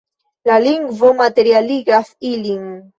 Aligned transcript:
La 0.49 0.57
lingvo 0.63 1.13
materialigas 1.21 2.13
ilin. 2.35 2.71